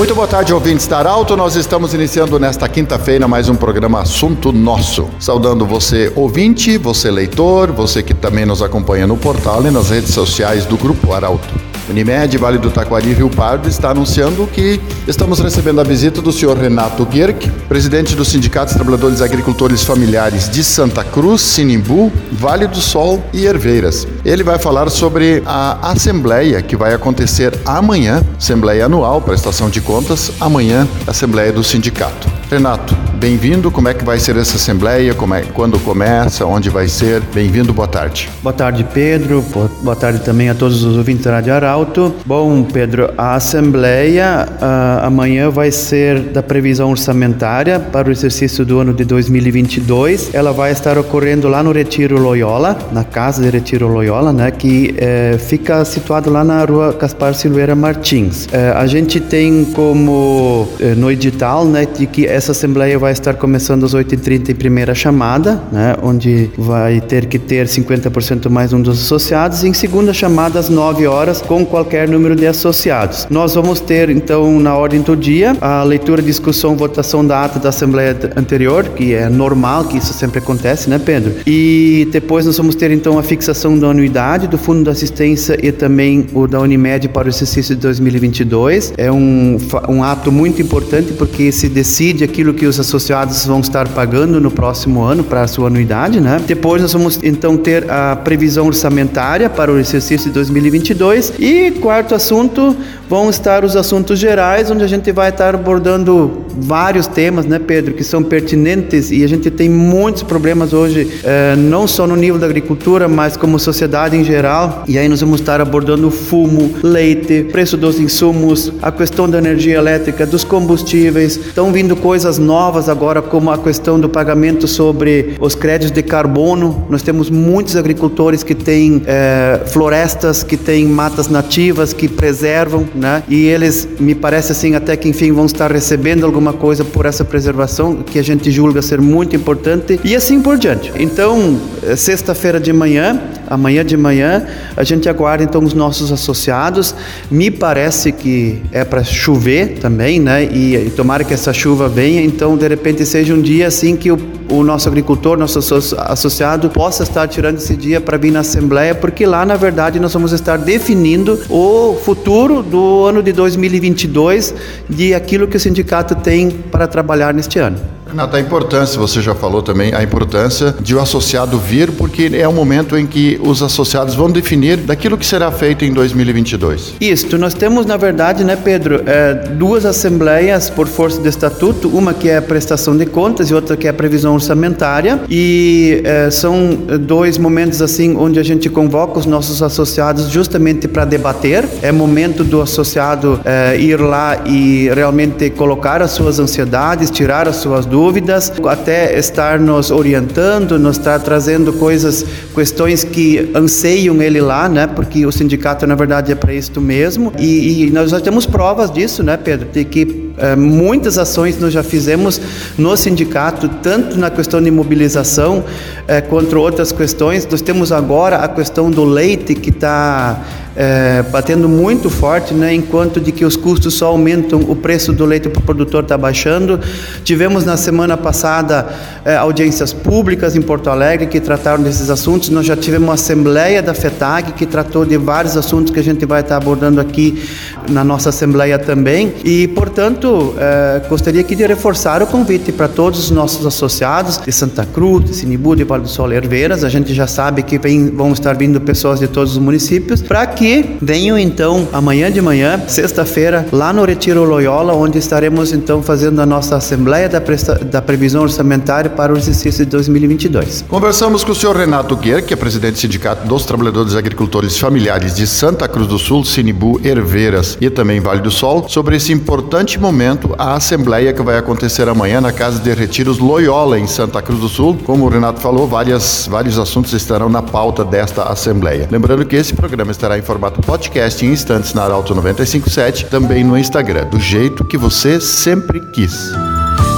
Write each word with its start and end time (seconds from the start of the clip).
Muito 0.00 0.14
boa 0.14 0.26
tarde, 0.26 0.54
ouvintes 0.54 0.86
da 0.86 0.96
Arauto. 0.96 1.36
Nós 1.36 1.56
estamos 1.56 1.92
iniciando 1.92 2.38
nesta 2.38 2.66
quinta-feira 2.66 3.28
mais 3.28 3.50
um 3.50 3.54
programa 3.54 4.00
Assunto 4.00 4.50
Nosso. 4.50 5.10
Saudando 5.20 5.66
você, 5.66 6.10
ouvinte, 6.16 6.78
você, 6.78 7.10
leitor, 7.10 7.70
você 7.70 8.02
que 8.02 8.14
também 8.14 8.46
nos 8.46 8.62
acompanha 8.62 9.06
no 9.06 9.18
portal 9.18 9.62
e 9.66 9.70
nas 9.70 9.90
redes 9.90 10.14
sociais 10.14 10.64
do 10.64 10.78
Grupo 10.78 11.12
Arauto. 11.12 11.70
Unimed, 11.90 12.38
Vale 12.38 12.56
do 12.56 12.70
Taquari, 12.70 13.12
Rio 13.12 13.28
Pardo, 13.28 13.68
está 13.68 13.90
anunciando 13.90 14.46
que 14.46 14.80
estamos 15.08 15.40
recebendo 15.40 15.80
a 15.80 15.84
visita 15.84 16.22
do 16.22 16.32
senhor 16.32 16.56
Renato 16.56 17.04
Guerck, 17.04 17.50
presidente 17.68 18.14
do 18.14 18.24
Sindicato 18.24 18.66
dos 18.66 18.74
Trabalhadores 18.74 19.20
Agricultores 19.20 19.82
Familiares 19.82 20.48
de 20.48 20.62
Santa 20.62 21.02
Cruz, 21.02 21.42
Sinimbu, 21.42 22.12
Vale 22.32 22.68
do 22.68 22.80
Sol 22.80 23.22
e 23.32 23.44
Herveiras. 23.44 24.06
Ele 24.24 24.44
vai 24.44 24.58
falar 24.58 24.88
sobre 24.88 25.42
a 25.44 25.90
assembleia 25.90 26.62
que 26.62 26.76
vai 26.76 26.94
acontecer 26.94 27.58
amanhã, 27.66 28.22
assembleia 28.38 28.86
anual, 28.86 29.20
prestação 29.20 29.68
de 29.68 29.80
contas, 29.90 30.30
amanhã, 30.38 30.86
assembleia 31.04 31.52
do 31.52 31.64
sindicato. 31.64 32.30
Renato, 32.48 32.96
bem-vindo. 33.20 33.70
Como 33.70 33.86
é 33.86 33.92
que 33.92 34.02
vai 34.02 34.18
ser 34.18 34.34
essa 34.38 34.56
assembleia? 34.56 35.12
Como 35.12 35.34
é, 35.34 35.42
quando 35.42 35.78
começa? 35.80 36.46
Onde 36.46 36.70
vai 36.70 36.88
ser? 36.88 37.20
Bem-vindo. 37.34 37.70
Boa 37.70 37.86
tarde. 37.86 38.30
Boa 38.42 38.52
tarde, 38.52 38.82
Pedro. 38.94 39.44
Boa 39.82 39.94
tarde 39.94 40.20
também 40.20 40.48
a 40.48 40.54
todos 40.54 40.82
os 40.82 40.96
ouvintes 40.96 41.24
da 41.24 41.32
Rádio 41.32 41.52
Arauto. 41.52 42.14
Bom, 42.24 42.62
Pedro, 42.62 43.12
a 43.18 43.34
assembleia 43.34 44.48
uh, 44.50 45.04
amanhã 45.04 45.50
vai 45.50 45.70
ser 45.70 46.20
da 46.20 46.42
previsão 46.42 46.90
orçamentária 46.90 47.78
para 47.78 48.08
o 48.08 48.10
exercício 48.10 48.64
do 48.64 48.78
ano 48.78 48.94
de 48.94 49.04
2022. 49.04 50.30
Ela 50.32 50.52
vai 50.52 50.72
estar 50.72 50.96
ocorrendo 50.96 51.46
lá 51.46 51.62
no 51.62 51.72
Retiro 51.72 52.18
Loyola, 52.18 52.78
na 52.90 53.04
casa 53.04 53.42
de 53.42 53.50
Retiro 53.50 53.86
Loyola, 53.86 54.32
né, 54.32 54.50
que 54.50 54.94
eh, 54.96 55.36
fica 55.38 55.84
situado 55.84 56.30
lá 56.30 56.42
na 56.42 56.64
rua 56.64 56.94
Caspar 56.94 57.34
Silveira 57.34 57.74
Martins. 57.74 58.48
Eh, 58.50 58.72
a 58.74 58.86
gente 58.86 59.20
tem 59.20 59.66
como 59.66 60.66
eh, 60.80 60.94
no 60.94 61.10
edital, 61.10 61.66
né, 61.66 61.86
de 61.86 62.06
que 62.06 62.26
essa 62.26 62.52
assembleia 62.52 62.98
vai 62.98 63.09
estar 63.12 63.34
começando 63.34 63.84
às 63.84 63.94
8h30 63.94 64.50
em 64.50 64.54
primeira 64.54 64.94
chamada, 64.94 65.60
né, 65.72 65.96
onde 66.02 66.50
vai 66.56 67.00
ter 67.00 67.26
que 67.26 67.38
ter 67.38 67.66
50% 67.66 68.48
mais 68.48 68.72
um 68.72 68.80
dos 68.80 69.02
associados, 69.02 69.62
e 69.64 69.68
em 69.68 69.74
segunda 69.74 70.12
chamada 70.12 70.58
às 70.58 70.68
9 70.68 71.06
horas 71.06 71.40
com 71.40 71.64
qualquer 71.64 72.08
número 72.08 72.36
de 72.36 72.46
associados. 72.46 73.26
Nós 73.30 73.54
vamos 73.54 73.80
ter 73.80 74.10
então 74.10 74.60
na 74.60 74.76
ordem 74.76 75.00
do 75.00 75.16
dia 75.16 75.56
a 75.60 75.82
leitura, 75.82 76.22
discussão, 76.22 76.76
votação 76.76 77.26
da 77.26 77.44
ata 77.44 77.58
da 77.58 77.70
assembleia 77.70 78.16
anterior, 78.36 78.84
que 78.90 79.14
é 79.14 79.28
normal, 79.28 79.84
que 79.84 79.98
isso 79.98 80.12
sempre 80.12 80.38
acontece, 80.38 80.88
né, 80.88 80.98
Pedro? 80.98 81.34
E 81.46 82.08
depois 82.12 82.46
nós 82.46 82.56
vamos 82.56 82.74
ter 82.74 82.90
então 82.90 83.18
a 83.18 83.22
fixação 83.22 83.78
da 83.78 83.88
anuidade 83.88 84.46
do 84.46 84.58
Fundo 84.58 84.84
de 84.84 84.90
Assistência 84.90 85.58
e 85.62 85.72
também 85.72 86.26
o 86.32 86.46
da 86.46 86.60
Unimed 86.60 87.08
para 87.08 87.26
o 87.26 87.30
exercício 87.30 87.74
de 87.74 87.80
2022. 87.80 88.92
É 88.96 89.10
um, 89.10 89.58
um 89.88 90.02
ato 90.02 90.30
muito 90.30 90.62
importante 90.62 91.12
porque 91.14 91.50
se 91.50 91.68
decide 91.68 92.24
aquilo 92.24 92.54
que 92.54 92.66
os 92.66 92.78
associados 92.78 92.99
vão 93.46 93.60
estar 93.60 93.88
pagando 93.88 94.40
no 94.40 94.50
próximo 94.50 95.02
ano 95.02 95.24
para 95.24 95.42
a 95.42 95.46
sua 95.46 95.68
anuidade, 95.68 96.20
né? 96.20 96.40
Depois 96.46 96.82
nós 96.82 96.92
vamos 96.92 97.18
então 97.22 97.56
ter 97.56 97.90
a 97.90 98.16
previsão 98.16 98.66
orçamentária 98.66 99.48
para 99.48 99.72
o 99.72 99.78
exercício 99.78 100.28
de 100.28 100.34
2022 100.34 101.34
e 101.38 101.70
quarto 101.80 102.14
assunto 102.14 102.76
vão 103.10 103.28
estar 103.28 103.64
os 103.64 103.74
assuntos 103.74 104.20
gerais, 104.20 104.70
onde 104.70 104.84
a 104.84 104.86
gente 104.86 105.10
vai 105.10 105.30
estar 105.30 105.52
abordando 105.52 106.44
vários 106.56 107.08
temas, 107.08 107.44
né, 107.44 107.58
Pedro, 107.58 107.92
que 107.92 108.04
são 108.04 108.22
pertinentes 108.22 109.10
e 109.10 109.24
a 109.24 109.26
gente 109.26 109.50
tem 109.50 109.68
muitos 109.68 110.22
problemas 110.22 110.72
hoje, 110.72 111.18
eh, 111.24 111.56
não 111.56 111.88
só 111.88 112.06
no 112.06 112.14
nível 112.14 112.38
da 112.38 112.46
agricultura, 112.46 113.08
mas 113.08 113.36
como 113.36 113.58
sociedade 113.58 114.16
em 114.16 114.22
geral. 114.22 114.84
E 114.86 114.96
aí 114.96 115.08
nós 115.08 115.20
vamos 115.20 115.40
estar 115.40 115.60
abordando 115.60 116.08
fumo, 116.08 116.72
leite, 116.84 117.48
preço 117.50 117.76
dos 117.76 117.98
insumos, 117.98 118.72
a 118.80 118.92
questão 118.92 119.28
da 119.28 119.38
energia 119.38 119.76
elétrica, 119.76 120.24
dos 120.24 120.44
combustíveis. 120.44 121.36
Estão 121.36 121.72
vindo 121.72 121.96
coisas 121.96 122.38
novas 122.38 122.88
agora, 122.90 123.22
como 123.22 123.50
a 123.50 123.58
questão 123.58 123.98
do 123.98 124.08
pagamento 124.08 124.66
sobre 124.66 125.36
os 125.40 125.54
créditos 125.54 125.92
de 125.92 126.02
carbono. 126.02 126.86
Nós 126.90 127.02
temos 127.02 127.30
muitos 127.30 127.76
agricultores 127.76 128.42
que 128.42 128.54
têm 128.54 129.02
eh, 129.06 129.60
florestas, 129.66 130.42
que 130.42 130.56
têm 130.56 130.86
matas 130.86 131.28
nativas, 131.28 131.92
que 131.92 132.08
preservam 132.08 132.80
né? 132.94 133.22
E 133.28 133.46
eles, 133.46 133.88
me 133.98 134.14
parece 134.14 134.52
assim, 134.52 134.74
até 134.74 134.96
que 134.96 135.08
enfim 135.08 135.32
vão 135.32 135.46
estar 135.46 135.70
recebendo 135.70 136.24
alguma 136.24 136.52
coisa 136.52 136.84
por 136.84 137.06
essa 137.06 137.24
preservação, 137.24 137.96
que 137.96 138.18
a 138.18 138.22
gente 138.22 138.50
julga 138.50 138.82
ser 138.82 139.00
muito 139.00 139.34
importante, 139.36 140.00
e 140.04 140.14
assim 140.14 140.40
por 140.40 140.58
diante. 140.58 140.92
Então, 140.98 141.58
eh, 141.82 141.96
sexta-feira 141.96 142.60
de 142.60 142.72
manhã, 142.72 143.20
amanhã 143.50 143.84
de 143.84 143.96
manhã, 143.96 144.46
a 144.76 144.84
gente 144.84 145.08
aguarda 145.08 145.44
então 145.44 145.62
os 145.62 145.74
nossos 145.74 146.10
associados. 146.12 146.94
Me 147.30 147.50
parece 147.50 148.12
que 148.12 148.62
é 148.72 148.84
para 148.84 149.04
chover 149.04 149.80
também, 149.80 150.18
né? 150.18 150.44
E, 150.44 150.76
e 150.76 150.90
tomara 150.90 151.24
que 151.24 151.34
essa 151.34 151.52
chuva 151.52 151.88
venha, 151.88 152.22
então 152.22 152.56
de 152.56 152.68
repente 152.68 153.04
seja 153.04 153.34
um 153.34 153.42
dia 153.42 153.66
assim 153.66 153.96
que 153.96 154.12
o 154.12 154.40
o 154.50 154.64
nosso 154.64 154.88
agricultor, 154.88 155.38
nosso 155.38 155.58
associado, 155.98 156.68
possa 156.70 157.04
estar 157.04 157.26
tirando 157.28 157.56
esse 157.56 157.76
dia 157.76 158.00
para 158.00 158.16
vir 158.16 158.32
na 158.32 158.40
Assembleia, 158.40 158.94
porque 158.94 159.24
lá, 159.24 159.46
na 159.46 159.56
verdade, 159.56 160.00
nós 160.00 160.12
vamos 160.12 160.32
estar 160.32 160.58
definindo 160.58 161.40
o 161.48 161.94
futuro 161.94 162.62
do 162.62 163.04
ano 163.04 163.22
de 163.22 163.32
2022 163.32 164.52
de 164.88 165.14
aquilo 165.14 165.46
que 165.46 165.56
o 165.56 165.60
sindicato 165.60 166.16
tem 166.16 166.50
para 166.50 166.86
trabalhar 166.88 167.32
neste 167.32 167.58
ano. 167.58 167.78
Renata, 168.10 168.38
a 168.38 168.40
importância, 168.40 168.98
você 168.98 169.22
já 169.22 169.36
falou 169.36 169.62
também, 169.62 169.94
a 169.94 170.02
importância 170.02 170.74
de 170.80 170.96
o 170.96 171.00
associado 171.00 171.56
vir, 171.60 171.92
porque 171.92 172.28
é 172.34 172.46
o 172.48 172.52
momento 172.52 172.98
em 172.98 173.06
que 173.06 173.40
os 173.40 173.62
associados 173.62 174.16
vão 174.16 174.28
definir 174.28 174.78
daquilo 174.78 175.16
que 175.16 175.24
será 175.24 175.52
feito 175.52 175.84
em 175.84 175.92
2022. 175.92 176.94
Isso, 177.00 177.38
nós 177.38 177.54
temos, 177.54 177.86
na 177.86 177.96
verdade, 177.96 178.42
né, 178.42 178.56
Pedro, 178.56 179.02
é, 179.06 179.34
duas 179.34 179.86
assembleias 179.86 180.68
por 180.68 180.88
força 180.88 181.20
do 181.20 181.28
estatuto, 181.28 181.88
uma 181.88 182.12
que 182.12 182.28
é 182.28 182.38
a 182.38 182.42
prestação 182.42 182.96
de 182.96 183.06
contas 183.06 183.48
e 183.48 183.54
outra 183.54 183.76
que 183.76 183.86
é 183.86 183.90
a 183.90 183.94
previsão 183.94 184.34
orçamentária, 184.34 185.20
e 185.30 186.02
é, 186.04 186.32
são 186.32 186.76
dois 187.00 187.38
momentos 187.38 187.80
assim 187.80 188.16
onde 188.16 188.40
a 188.40 188.42
gente 188.42 188.68
convoca 188.68 189.20
os 189.20 189.26
nossos 189.26 189.62
associados 189.62 190.28
justamente 190.30 190.88
para 190.88 191.04
debater. 191.04 191.64
É 191.80 191.92
momento 191.92 192.42
do 192.42 192.60
associado 192.60 193.40
é, 193.44 193.78
ir 193.78 194.00
lá 194.00 194.42
e 194.46 194.90
realmente 194.92 195.48
colocar 195.50 196.02
as 196.02 196.10
suas 196.10 196.40
ansiedades, 196.40 197.08
tirar 197.08 197.46
as 197.46 197.56
suas 197.56 197.86
dúvidas 197.86 197.99
dúvidas, 198.00 198.50
até 198.66 199.18
estar 199.18 199.60
nos 199.60 199.90
orientando, 199.90 200.78
nos 200.78 200.96
estar 200.96 201.20
trazendo 201.20 201.70
coisas, 201.74 202.24
questões 202.54 203.04
que 203.04 203.50
anseiam 203.54 204.22
ele 204.22 204.40
lá, 204.40 204.70
né? 204.70 204.86
Porque 204.86 205.26
o 205.26 205.30
sindicato 205.30 205.86
na 205.86 205.94
verdade 205.94 206.32
é 206.32 206.34
para 206.34 206.54
isso 206.54 206.80
mesmo. 206.80 207.30
E, 207.38 207.84
e, 207.84 207.90
nós 207.90 208.10
já 208.10 208.18
temos 208.18 208.46
provas 208.46 208.90
disso, 208.90 209.22
né, 209.22 209.36
Pedro? 209.36 209.68
De 209.70 209.84
que 209.84 210.29
muitas 210.56 211.18
ações 211.18 211.58
nós 211.58 211.72
já 211.72 211.82
fizemos 211.82 212.40
no 212.76 212.96
sindicato, 212.96 213.68
tanto 213.82 214.18
na 214.18 214.30
questão 214.30 214.62
de 214.62 214.70
mobilização 214.70 215.64
é, 216.08 216.22
outras 216.56 216.92
questões. 216.92 217.46
Nós 217.50 217.62
temos 217.62 217.92
agora 217.92 218.36
a 218.36 218.48
questão 218.48 218.90
do 218.90 219.04
leite 219.04 219.54
que 219.54 219.70
está 219.70 220.40
é, 220.76 221.22
batendo 221.30 221.68
muito 221.68 222.08
forte, 222.08 222.54
né? 222.54 222.72
enquanto 222.72 223.20
de 223.20 223.32
que 223.32 223.44
os 223.44 223.56
custos 223.56 223.94
só 223.94 224.06
aumentam, 224.06 224.60
o 224.60 224.76
preço 224.76 225.12
do 225.12 225.24
leite 225.24 225.48
para 225.48 225.60
o 225.60 225.62
produtor 225.62 226.02
está 226.04 226.16
baixando. 226.16 226.80
Tivemos 227.24 227.64
na 227.64 227.76
semana 227.76 228.16
passada 228.16 228.88
é, 229.24 229.36
audiências 229.36 229.92
públicas 229.92 230.56
em 230.56 230.62
Porto 230.62 230.88
Alegre 230.88 231.26
que 231.26 231.40
trataram 231.40 231.82
desses 231.82 232.08
assuntos. 232.08 232.48
Nós 232.50 232.66
já 232.66 232.76
tivemos 232.76 233.08
uma 233.08 233.14
assembleia 233.14 233.82
da 233.82 233.94
FETAG 233.94 234.52
que 234.52 234.64
tratou 234.64 235.04
de 235.04 235.16
vários 235.16 235.56
assuntos 235.56 235.92
que 235.92 235.98
a 235.98 236.04
gente 236.04 236.24
vai 236.24 236.40
estar 236.40 236.56
abordando 236.56 237.00
aqui 237.00 237.42
na 237.88 238.04
nossa 238.04 238.28
assembleia 238.28 238.78
também. 238.78 239.34
E, 239.44 239.68
portanto, 239.68 240.29
é, 240.58 241.02
gostaria 241.08 241.40
aqui 241.40 241.54
de 241.54 241.66
reforçar 241.66 242.22
o 242.22 242.26
convite 242.26 242.72
para 242.72 242.88
todos 242.88 243.18
os 243.18 243.30
nossos 243.30 243.66
associados 243.66 244.38
de 244.38 244.52
Santa 244.52 244.84
Cruz, 244.84 245.24
de 245.24 245.34
Sinibu, 245.34 245.74
de 245.74 245.84
Vale 245.84 246.02
do 246.02 246.08
Sol 246.08 246.32
e 246.32 246.36
Herveiras. 246.36 246.84
A 246.84 246.88
gente 246.88 247.14
já 247.14 247.26
sabe 247.26 247.62
que 247.62 247.78
vem, 247.78 248.10
vão 248.10 248.32
estar 248.32 248.56
vindo 248.56 248.80
pessoas 248.80 249.20
de 249.20 249.28
todos 249.28 249.52
os 249.52 249.58
municípios 249.58 250.22
para 250.22 250.46
que 250.46 250.96
venham 251.00 251.38
então 251.38 251.88
amanhã 251.92 252.30
de 252.30 252.40
manhã, 252.40 252.80
sexta-feira, 252.86 253.66
lá 253.72 253.92
no 253.92 254.04
Retiro 254.04 254.44
Loyola, 254.44 254.94
onde 254.94 255.18
estaremos 255.18 255.72
então 255.72 256.02
fazendo 256.02 256.40
a 256.40 256.46
nossa 256.46 256.76
Assembleia 256.76 257.28
da, 257.28 257.40
Presta 257.40 257.74
da 257.76 258.02
Previsão 258.02 258.42
Orçamentária 258.42 259.10
para 259.10 259.32
o 259.32 259.36
exercício 259.36 259.84
de 259.84 259.90
2022. 259.90 260.84
Conversamos 260.88 261.44
com 261.44 261.52
o 261.52 261.54
senhor 261.54 261.76
Renato 261.76 262.16
Guer, 262.16 262.44
que 262.44 262.54
é 262.54 262.56
presidente 262.56 262.94
do 262.94 262.98
Sindicato 262.98 263.46
dos 263.46 263.64
Trabalhadores 263.64 264.14
Agricultores 264.14 264.78
Familiares 264.78 265.34
de 265.34 265.46
Santa 265.46 265.88
Cruz 265.88 266.06
do 266.06 266.18
Sul, 266.18 266.44
Sinibu, 266.44 267.00
Herveiras 267.04 267.76
e 267.80 267.90
também 267.90 268.20
Vale 268.20 268.40
do 268.40 268.50
Sol, 268.50 268.88
sobre 268.88 269.16
esse 269.16 269.32
importante 269.32 269.98
momento, 270.20 270.54
a 270.58 270.74
Assembleia 270.74 271.32
que 271.32 271.40
vai 271.40 271.56
acontecer 271.56 272.06
amanhã 272.06 272.42
na 272.42 272.52
Casa 272.52 272.78
de 272.78 272.92
Retiros 272.92 273.38
Loyola, 273.38 273.98
em 273.98 274.06
Santa 274.06 274.42
Cruz 274.42 274.60
do 274.60 274.68
Sul. 274.68 274.98
Como 275.02 275.24
o 275.24 275.28
Renato 275.30 275.60
falou, 275.60 275.88
várias, 275.88 276.46
vários 276.46 276.78
assuntos 276.78 277.14
estarão 277.14 277.48
na 277.48 277.62
pauta 277.62 278.04
desta 278.04 278.42
Assembleia. 278.42 279.08
Lembrando 279.10 279.46
que 279.46 279.56
esse 279.56 279.72
programa 279.72 280.10
estará 280.10 280.38
em 280.38 280.42
formato 280.42 280.82
podcast 280.82 281.46
em 281.46 281.52
instantes 281.52 281.94
na 281.94 282.04
Arauto 282.04 282.34
957, 282.34 283.26
também 283.30 283.64
no 283.64 283.78
Instagram, 283.78 284.26
do 284.26 284.38
jeito 284.38 284.84
que 284.84 284.98
você 284.98 285.40
sempre 285.40 286.00
quis. 286.00 286.50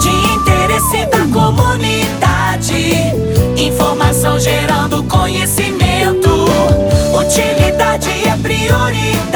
De 0.01 0.09
interesse 0.37 1.05
da 1.07 1.27
comunidade. 1.27 2.73
Informação 3.57 4.39
gerando 4.39 5.03
conhecimento. 5.05 6.29
Utilidade 7.19 8.09
é 8.29 8.37
prioridade. 8.41 9.32